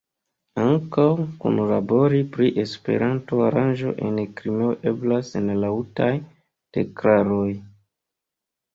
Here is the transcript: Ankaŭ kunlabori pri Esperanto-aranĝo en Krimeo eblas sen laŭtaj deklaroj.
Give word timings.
Ankaŭ 0.61 1.03
kunlabori 1.43 2.21
pri 2.37 2.49
Esperanto-aranĝo 2.63 3.95
en 4.09 4.19
Krimeo 4.41 4.73
eblas 4.95 5.33
sen 5.37 5.55
laŭtaj 5.63 6.13
deklaroj. 6.19 7.49